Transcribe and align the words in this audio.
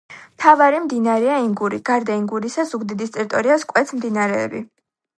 მთავარი 0.35 0.79
მდინარეა 0.85 1.35
ენგური. 1.43 1.79
გარდა 1.91 2.15
ენგურისა 2.21 2.67
ზუგდიდის 2.73 3.17
ტერიტორიას 3.19 3.71
კვეთს 3.75 3.99
მდინარეები 4.01 4.69